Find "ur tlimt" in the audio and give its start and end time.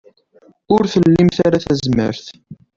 0.73-1.37